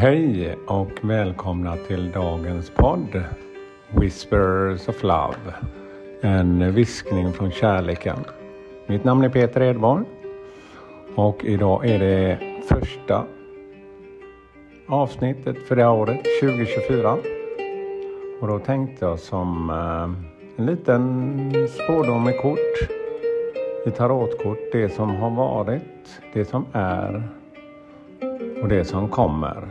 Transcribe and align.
Hej 0.00 0.56
och 0.66 0.90
välkomna 1.02 1.76
till 1.76 2.12
dagens 2.12 2.70
podd 2.70 3.22
Whispers 3.88 4.88
of 4.88 5.02
Love. 5.02 5.54
En 6.22 6.74
viskning 6.74 7.32
från 7.32 7.50
kärleken. 7.50 8.16
Mitt 8.86 9.04
namn 9.04 9.24
är 9.24 9.28
Peter 9.28 9.62
Edborg 9.62 10.04
och 11.14 11.44
idag 11.44 11.86
är 11.86 11.98
det 11.98 12.38
första 12.68 13.24
avsnittet 14.86 15.58
för 15.68 15.76
det 15.76 15.82
här 15.82 15.92
året 15.92 16.20
2024. 16.40 17.16
Och 18.40 18.48
då 18.48 18.58
tänkte 18.58 19.04
jag 19.04 19.18
som 19.18 19.70
eh, 19.70 20.60
en 20.60 20.66
liten 20.66 21.68
spådom 21.68 22.24
med 22.24 22.40
kort 22.40 22.90
i 23.86 23.90
tarotkort 23.90 24.72
det 24.72 24.88
som 24.88 25.16
har 25.16 25.30
varit, 25.30 26.20
det 26.32 26.44
som 26.44 26.66
är 26.72 27.22
och 28.62 28.68
det 28.68 28.84
som 28.84 29.08
kommer. 29.08 29.68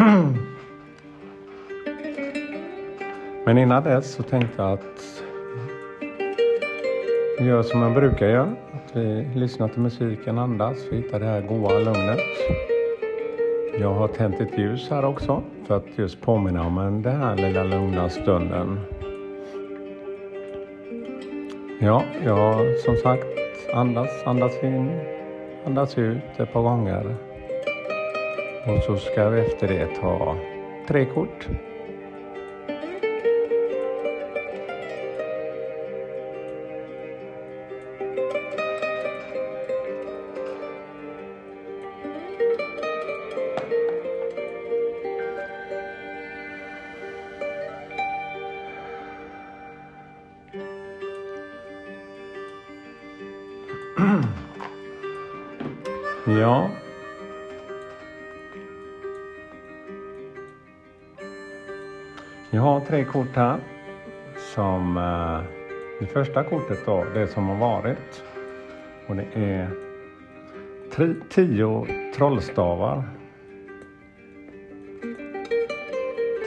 Men 3.44 3.58
innan 3.58 3.82
dess 3.82 4.14
så 4.14 4.22
tänkte 4.22 4.62
jag 4.62 4.72
att 4.72 5.22
vi 7.38 7.44
gör 7.44 7.62
som 7.62 7.82
jag 7.82 7.94
brukar 7.94 8.28
göra. 8.28 8.56
Att 8.72 8.96
vi 8.96 9.28
lyssnar 9.34 9.68
till 9.68 9.80
musiken, 9.80 10.38
andas, 10.38 10.76
vi 10.90 10.96
hittar 10.96 11.20
det 11.20 11.26
här 11.26 11.40
goa 11.40 11.78
lugnet. 11.78 12.20
Jag 13.80 13.94
har 13.94 14.08
tänt 14.08 14.40
ett 14.40 14.58
ljus 14.58 14.90
här 14.90 15.04
också 15.04 15.42
för 15.66 15.76
att 15.76 15.86
just 15.96 16.20
påminna 16.20 16.66
om 16.66 17.02
den 17.02 17.16
här 17.16 17.36
lilla 17.36 17.64
lugna 17.64 18.08
stunden. 18.08 18.80
Ja, 21.80 22.02
jag 22.24 22.78
som 22.78 22.96
sagt 22.96 23.26
andas, 23.74 24.26
andas 24.26 24.62
in, 24.62 25.00
andas 25.66 25.98
ut 25.98 26.22
ett 26.38 26.52
par 26.52 26.62
gånger. 26.62 27.16
Och 28.66 28.82
så 28.82 28.96
ska 28.96 29.28
vi 29.28 29.40
efter 29.40 29.68
det 29.68 29.86
ta 30.00 30.36
tre 30.88 31.04
kort. 31.04 31.48
Ja. 56.26 56.70
Jag 62.52 62.62
har 62.62 62.80
tre 62.80 63.04
kort 63.04 63.36
här. 63.36 63.58
Som 64.54 64.96
eh, 64.96 65.40
det 66.00 66.06
första 66.06 66.44
kortet 66.44 66.86
då, 66.86 67.04
det 67.14 67.26
som 67.26 67.48
har 67.48 67.56
varit. 67.56 68.24
Och 69.08 69.16
det 69.16 69.26
är 69.34 69.70
tri, 70.92 71.14
tio 71.30 71.86
trollstavar. 72.16 73.02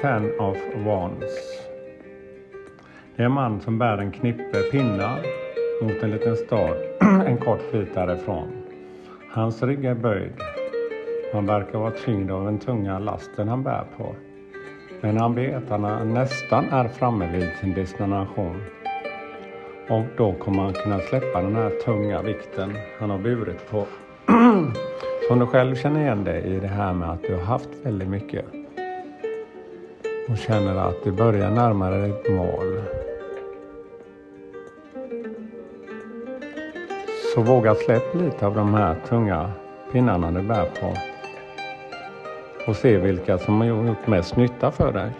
Ten 0.00 0.40
of 0.40 0.58
Wands. 0.86 1.62
Det 3.16 3.22
är 3.22 3.26
en 3.26 3.32
man 3.32 3.60
som 3.60 3.78
bär 3.78 3.98
en 3.98 4.12
knippe 4.12 4.62
pinnar 4.70 5.22
mot 5.82 6.02
en 6.02 6.10
liten 6.10 6.36
stad 6.36 6.76
en 7.26 7.36
kort 7.36 7.72
bit 7.72 7.94
därifrån. 7.94 8.48
Hans 9.30 9.62
rygg 9.62 9.84
är 9.84 9.94
böjd. 9.94 10.32
Han 11.32 11.46
verkar 11.46 11.78
vara 11.78 11.90
tyngd 11.90 12.30
av 12.30 12.44
den 12.44 12.58
tunga 12.58 12.98
lasten 12.98 13.48
han 13.48 13.62
bär 13.62 13.84
på. 13.96 14.14
Men 15.04 15.16
han 15.16 15.34
vet 15.34 15.70
att 15.70 15.80
han 15.80 16.14
nästan 16.14 16.64
är 16.64 16.88
framme 16.88 17.32
vid 17.32 17.48
sin 17.60 17.74
destination. 17.74 18.62
Och 19.88 20.04
då 20.16 20.32
kommer 20.32 20.62
han 20.62 20.72
kunna 20.72 20.98
släppa 20.98 21.42
den 21.42 21.54
här 21.54 21.70
tunga 21.84 22.22
vikten 22.22 22.72
han 23.00 23.10
har 23.10 23.18
burit 23.18 23.70
på. 23.70 23.86
Som 25.28 25.38
du 25.38 25.46
själv 25.46 25.74
känner 25.74 26.00
igen 26.00 26.24
dig 26.24 26.42
i 26.42 26.60
det 26.60 26.66
här 26.66 26.92
med 26.92 27.10
att 27.10 27.22
du 27.22 27.34
har 27.34 27.42
haft 27.42 27.68
väldigt 27.82 28.08
mycket. 28.08 28.44
Och 30.28 30.38
känner 30.38 30.76
att 30.76 31.04
du 31.04 31.12
börjar 31.12 31.50
närma 31.50 31.90
dig 31.90 32.10
ditt 32.10 32.32
mål. 32.32 32.82
Så 37.34 37.42
våga 37.42 37.74
släpp 37.74 38.14
lite 38.14 38.46
av 38.46 38.54
de 38.54 38.74
här 38.74 38.96
tunga 39.08 39.50
pinnarna 39.92 40.30
du 40.30 40.42
bär 40.42 40.64
på. 40.80 41.11
Och 42.66 42.76
se 42.76 42.98
vilka 42.98 43.38
som 43.38 43.60
har 43.60 43.66
gjort 43.66 44.06
mest 44.06 44.36
nytta 44.36 44.70
för 44.70 44.92
dig. 44.92 45.10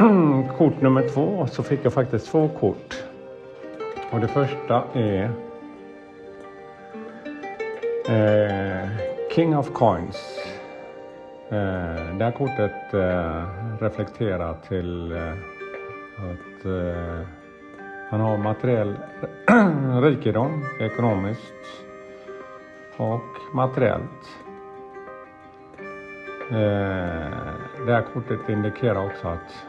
Mm, 0.00 0.48
kort 0.48 0.80
nummer 0.80 1.08
två 1.08 1.46
så 1.46 1.62
fick 1.62 1.84
jag 1.84 1.92
faktiskt 1.92 2.30
två 2.30 2.48
kort. 2.48 3.04
Och 4.10 4.20
det 4.20 4.28
första 4.28 4.84
är 4.94 5.30
eh, 8.08 8.88
King 9.34 9.56
of 9.56 9.72
Coins. 9.72 10.38
Eh, 11.48 12.16
det 12.18 12.24
här 12.24 12.32
kortet 12.32 12.94
eh, 12.94 13.44
reflekterar 13.80 14.56
till 14.68 15.12
eh, 15.12 15.32
att 16.16 16.64
eh, 16.64 17.26
han 18.10 18.20
har 18.20 18.38
materiell 18.38 18.96
rikedom 20.02 20.64
ekonomiskt 20.80 21.84
och 22.96 23.54
materiellt. 23.54 24.38
Eh, 26.50 27.42
det 27.86 27.92
här 27.92 28.04
kortet 28.14 28.48
indikerar 28.48 29.06
också 29.06 29.28
att 29.28 29.66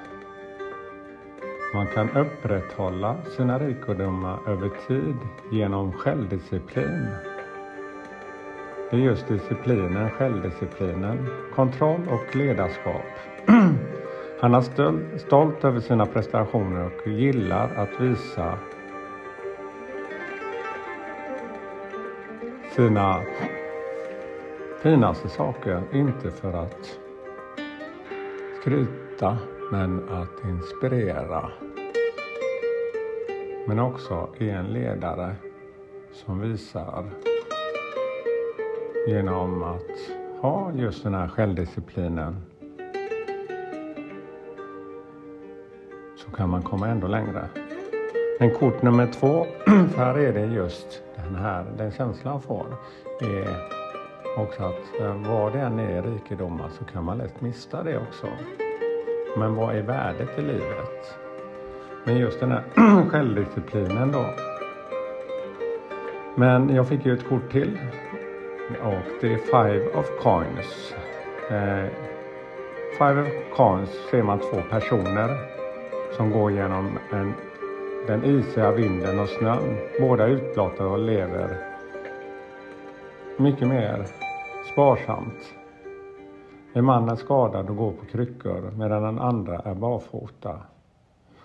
man 1.74 1.88
kan 1.88 2.10
upprätthålla 2.10 3.16
sina 3.38 3.60
rikedomar 3.60 4.40
över 4.48 4.72
tid 4.88 5.18
genom 5.52 5.94
självdisciplin. 5.94 7.08
Det 8.92 8.98
är 8.98 9.02
just 9.02 9.28
disciplinen, 9.28 10.10
självdisciplinen, 10.10 11.28
kontroll 11.56 12.02
och 12.10 12.36
ledarskap. 12.36 13.06
Han 14.42 14.54
är 14.54 15.18
stolt 15.18 15.64
över 15.64 15.80
sina 15.80 16.06
prestationer 16.06 16.86
och 16.86 17.08
gillar 17.08 17.70
att 17.76 18.02
visa 18.02 18.58
sina 22.76 23.22
finaste 24.82 25.30
saker. 25.30 25.82
Inte 25.94 26.32
för 26.32 26.54
att 26.54 27.00
skryta, 28.62 29.38
men 29.72 30.10
att 30.10 30.46
inspirera. 30.46 31.50
Men 33.68 33.80
också 33.80 34.30
är 34.40 34.50
en 34.50 34.66
ledare 34.66 35.36
som 36.12 36.40
visar 36.40 37.06
genom 39.08 39.64
att 39.64 39.92
ha 40.42 40.72
just 40.76 41.04
den 41.04 41.14
här 41.14 41.28
självdisciplinen 41.28 42.36
så 46.16 46.32
kan 46.32 46.50
man 46.50 46.62
komma 46.62 46.88
ändå 46.88 47.08
längre. 47.08 47.50
Men 48.40 48.52
kort 48.52 48.82
nummer 48.82 49.08
två, 49.08 49.46
för 49.66 49.98
här 49.98 50.18
är 50.20 50.34
det 50.34 50.46
just 50.46 51.04
den 51.24 51.36
här, 51.36 51.66
den 51.78 51.92
känslan 51.92 52.42
får, 52.42 52.66
är 53.22 53.48
också 54.38 54.64
att 54.64 55.02
eh, 55.02 55.16
vad 55.16 55.54
det 55.54 55.60
än 55.60 55.80
är 55.80 56.02
rikedomar 56.02 56.70
så 56.70 56.86
kan 56.86 57.04
man 57.04 57.18
lätt 57.18 57.42
mista 57.42 57.84
det 57.84 57.98
också. 57.98 58.28
Men 59.38 59.56
vad 59.56 59.76
är 59.76 59.82
värdet 59.82 60.40
i 60.40 60.42
livet? 60.42 61.18
Men 62.04 62.18
just 62.18 62.40
den 62.40 62.52
här 62.52 62.64
självdisciplinen 63.10 64.12
då. 64.12 64.26
Men 66.36 66.76
jag 66.76 66.88
fick 66.88 67.06
ju 67.06 67.14
ett 67.14 67.30
kort 67.30 67.52
till 67.52 67.78
och 68.82 69.22
det 69.22 69.34
är 69.34 69.38
Five 69.38 69.88
of 69.88 70.10
Coins. 70.22 70.96
Eh, 71.50 71.86
five 72.98 73.22
of 73.22 73.58
Coins 73.58 73.90
ser 74.12 74.24
man 74.24 74.40
två 74.40 74.62
personer 74.70 75.38
som 76.18 76.32
går 76.32 76.52
genom 76.52 77.00
en, 77.12 77.34
den 78.08 78.26
isiga 78.26 78.72
vinden 78.72 79.20
och 79.20 79.30
snön. 79.30 79.78
Båda 80.00 80.28
utblottade 80.28 80.90
och 80.90 81.00
lever 81.00 81.58
mycket 83.38 83.68
mer 83.68 84.06
sparsamt. 84.74 85.54
En 86.74 86.86
man 86.86 87.10
är 87.10 87.16
skadad 87.16 87.70
och 87.70 87.78
går 87.78 87.92
på 87.92 88.06
kryckor 88.06 88.72
medan 88.78 89.04
den 89.04 89.20
andra 89.20 89.60
är 89.60 89.76
barfota 89.76 90.58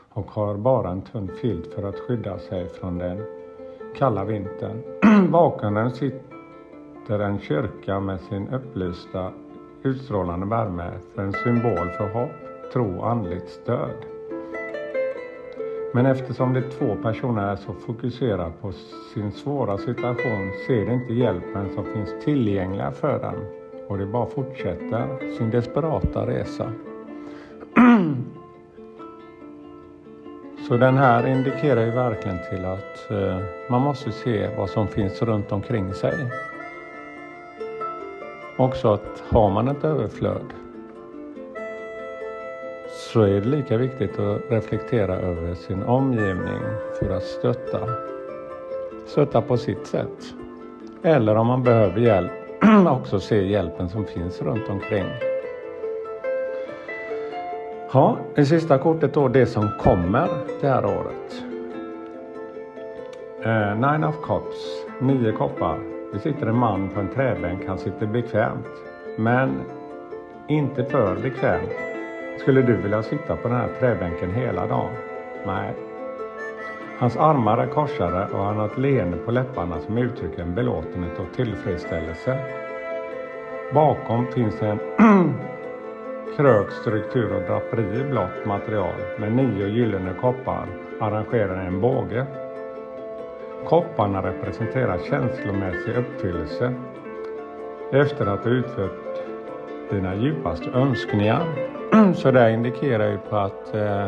och 0.09 0.31
har 0.31 0.57
bara 0.57 0.91
en 0.91 1.03
tunn 1.03 1.31
filt 1.41 1.75
för 1.75 1.89
att 1.89 1.99
skydda 1.99 2.39
sig 2.39 2.69
från 2.69 2.99
den 2.99 3.25
kalla 3.97 4.25
vintern. 4.25 4.83
Bakom 5.31 5.75
den 5.75 5.91
sitter 5.91 7.19
en 7.21 7.41
kyrka 7.41 8.01
med 8.01 8.21
sin 8.21 8.49
upplysta 8.49 9.33
utstrålande 9.83 10.47
värme 10.47 10.91
för 11.15 11.23
en 11.23 11.33
symbol 11.33 11.91
för 11.91 12.09
hopp, 12.13 12.73
tro 12.73 12.99
och 12.99 13.11
andligt 13.11 13.49
stöd. 13.49 14.18
Men 15.93 16.07
eftersom 16.07 16.53
de 16.53 16.63
två 16.63 16.97
personerna 17.03 17.51
är 17.51 17.57
så 17.57 17.73
fokuserade 17.73 18.53
på 18.61 18.73
sin 19.15 19.33
svåra 19.33 19.79
situation 19.79 20.51
ser 20.67 20.87
de 20.87 20.93
inte 20.93 21.15
hjälpen 21.15 21.69
som 21.75 21.85
finns 21.85 22.25
tillgänglig 22.25 22.95
för 22.95 23.19
dem 23.23 23.35
och 23.89 23.99
de 23.99 24.07
bara 24.07 24.27
fortsätter 24.27 25.37
sin 25.39 25.51
desperata 25.51 26.27
resa. 26.27 26.73
Så 30.69 30.77
den 30.77 30.97
här 30.97 31.27
indikerar 31.27 31.85
ju 31.85 31.91
verkligen 31.91 32.39
till 32.51 32.65
att 32.65 33.11
eh, 33.11 33.39
man 33.71 33.83
måste 33.83 34.13
se 34.13 34.57
vad 34.57 34.71
som 34.71 34.89
finns 34.89 35.23
runt 35.23 35.53
omkring 35.53 35.95
sig. 35.95 36.15
Också 38.57 38.93
att 38.93 39.23
har 39.29 39.51
man 39.51 39.69
ett 39.69 39.85
överflöd 39.85 40.53
så 43.13 43.23
är 43.23 43.41
det 43.41 43.49
lika 43.49 43.77
viktigt 43.77 44.19
att 44.19 44.41
reflektera 44.49 45.17
över 45.17 45.55
sin 45.55 45.83
omgivning 45.83 46.61
för 46.99 47.11
att 47.11 47.23
stötta. 47.23 47.81
Stötta 49.07 49.43
på 49.43 49.57
sitt 49.57 49.87
sätt. 49.87 50.35
Eller 51.03 51.37
om 51.37 51.47
man 51.47 51.63
behöver 51.63 52.01
hjälp, 52.01 52.31
också 52.87 53.21
se 53.21 53.47
hjälpen 53.47 53.89
som 53.89 54.07
finns 54.07 54.43
runt 54.43 54.69
omkring. 54.69 55.07
Ja, 57.93 58.17
det 58.35 58.47
sista 58.47 58.79
kortet 58.79 59.15
då, 59.15 59.29
det 59.29 59.47
som 59.47 59.71
kommer 59.81 60.29
det 60.61 60.69
här 60.69 60.85
året. 60.85 61.43
Eh, 63.43 63.75
nine 63.75 64.05
of 64.05 64.17
Cups, 64.23 64.87
nio 65.01 65.33
koppar. 65.33 65.79
Det 66.13 66.19
sitter 66.19 66.47
en 66.47 66.57
man 66.57 66.89
på 66.89 67.01
en 67.01 67.09
träbänk, 67.09 67.67
han 67.67 67.79
sitter 67.79 68.07
bekvämt. 68.07 68.67
Men 69.19 69.51
inte 70.49 70.85
för 70.85 71.17
bekvämt. 71.17 71.88
Skulle 72.39 72.63
du 72.63 72.77
vilja 72.77 73.03
sitta 73.03 73.37
på 73.37 73.49
den 73.49 73.57
här 73.57 73.69
träbänken 73.81 74.31
hela 74.31 74.67
dagen? 74.67 74.91
Nej. 75.47 75.75
Hans 76.99 77.17
armar 77.17 77.59
är 77.59 77.67
korsade 77.67 78.27
och 78.33 78.45
han 78.45 78.57
har 78.57 78.67
ett 78.67 78.79
leende 78.79 79.17
på 79.17 79.31
läpparna 79.31 79.81
som 79.81 79.99
uttrycker 79.99 80.43
en 80.43 80.55
belåtenhet 80.55 81.19
och 81.19 81.37
tillfredsställelse. 81.37 82.39
Bakom 83.75 84.27
finns 84.27 84.63
en 84.63 84.79
krök, 86.37 86.71
struktur 86.71 87.33
och 87.33 87.43
draperi 87.43 88.01
i 88.01 88.05
blått 88.05 88.47
material 88.47 88.95
med 89.19 89.33
nio 89.33 89.67
gyllene 89.67 90.15
koppar 90.21 90.67
arrangerade 91.01 91.63
i 91.63 91.67
en 91.67 91.81
båge. 91.81 92.27
Kopparna 93.65 94.23
representerar 94.23 94.99
känslomässig 94.99 95.97
uppfyllelse 95.97 96.75
efter 97.93 98.27
att 98.27 98.45
ha 98.45 98.51
utfört 98.51 99.23
dina 99.91 100.15
djupaste 100.15 100.71
önskningar. 100.71 101.78
Så 102.15 102.31
det 102.31 102.53
indikerar 102.53 103.11
ju 103.11 103.19
på 103.19 103.37
att 103.37 103.75
eh, 103.75 104.07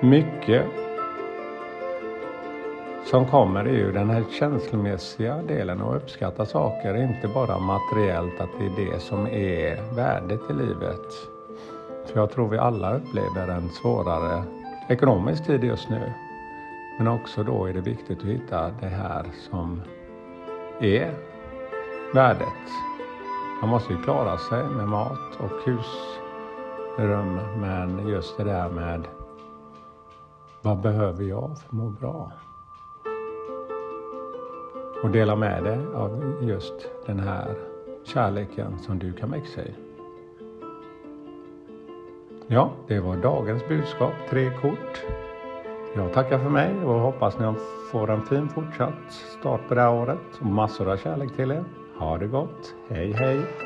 mycket 0.00 0.66
som 3.04 3.26
kommer 3.26 3.64
är 3.64 3.72
ju 3.72 3.92
den 3.92 4.10
här 4.10 4.24
känslomässiga 4.30 5.42
delen 5.42 5.80
och 5.80 5.96
uppskatta 5.96 6.46
saker, 6.46 6.96
inte 6.96 7.28
bara 7.28 7.58
materiellt, 7.58 8.40
att 8.40 8.50
det 8.58 8.66
är 8.66 8.92
det 8.92 9.00
som 9.00 9.26
är 9.26 9.94
värdet 9.94 10.40
i 10.50 10.52
livet. 10.52 11.06
För 12.06 12.20
jag 12.20 12.30
tror 12.30 12.48
vi 12.48 12.58
alla 12.58 12.96
upplever 12.96 13.48
en 13.48 13.68
svårare 13.68 14.42
ekonomisk 14.88 15.46
tid 15.46 15.64
just 15.64 15.88
nu. 15.90 16.12
Men 16.98 17.08
också 17.08 17.42
då 17.42 17.66
är 17.66 17.72
det 17.72 17.80
viktigt 17.80 18.18
att 18.18 18.24
hitta 18.24 18.70
det 18.80 18.86
här 18.86 19.26
som 19.50 19.82
är 20.80 21.10
värdet. 22.14 22.95
Man 23.60 23.70
måste 23.70 23.92
ju 23.92 24.02
klara 24.02 24.38
sig 24.38 24.64
med 24.68 24.88
mat 24.88 25.38
och 25.38 25.50
husrum, 25.64 27.40
men 27.60 28.08
just 28.08 28.36
det 28.36 28.44
där 28.44 28.68
med 28.68 29.08
vad 30.62 30.80
behöver 30.80 31.24
jag 31.24 31.58
för 31.58 31.66
att 31.66 31.72
må 31.72 31.88
bra? 31.90 32.32
Och 35.02 35.10
dela 35.10 35.36
med 35.36 35.64
dig 35.64 35.78
av 35.94 36.34
just 36.40 36.74
den 37.06 37.20
här 37.20 37.54
kärleken 38.04 38.78
som 38.78 38.98
du 38.98 39.12
kan 39.12 39.30
växa 39.30 39.62
i. 39.62 39.74
Ja, 42.46 42.70
det 42.86 43.00
var 43.00 43.16
dagens 43.16 43.68
budskap, 43.68 44.12
tre 44.30 44.50
kort. 44.50 45.04
Jag 45.96 46.12
tackar 46.12 46.38
för 46.38 46.50
mig 46.50 46.84
och 46.84 47.00
hoppas 47.00 47.38
ni 47.38 47.54
får 47.92 48.10
en 48.10 48.22
fin 48.22 48.48
fortsatt 48.48 49.12
start 49.38 49.60
på 49.68 49.74
det 49.74 49.80
här 49.80 49.94
året 49.94 50.40
och 50.40 50.46
massor 50.46 50.92
av 50.92 50.96
kärlek 50.96 51.36
till 51.36 51.50
er. 51.50 51.64
Ha 51.98 52.18
det 52.18 52.26
gott. 52.26 52.74
Hej 52.88 53.12
hej! 53.12 53.65